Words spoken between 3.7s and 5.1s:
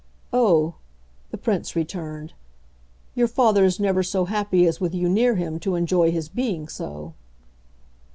never so happy as with you